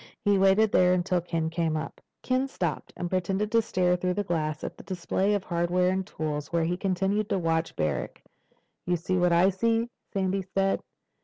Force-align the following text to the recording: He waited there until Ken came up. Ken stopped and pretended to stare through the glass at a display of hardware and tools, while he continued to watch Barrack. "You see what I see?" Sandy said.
He 0.25 0.39
waited 0.39 0.71
there 0.71 0.93
until 0.95 1.21
Ken 1.21 1.51
came 1.51 1.77
up. 1.77 2.01
Ken 2.23 2.47
stopped 2.47 2.91
and 2.97 3.07
pretended 3.07 3.51
to 3.51 3.61
stare 3.61 3.95
through 3.95 4.15
the 4.15 4.23
glass 4.23 4.63
at 4.63 4.73
a 4.79 4.83
display 4.83 5.35
of 5.35 5.43
hardware 5.43 5.91
and 5.91 6.07
tools, 6.07 6.51
while 6.51 6.63
he 6.63 6.75
continued 6.75 7.29
to 7.29 7.37
watch 7.37 7.75
Barrack. 7.75 8.23
"You 8.87 8.95
see 8.95 9.17
what 9.19 9.31
I 9.31 9.51
see?" 9.51 9.89
Sandy 10.11 10.41
said. 10.41 10.81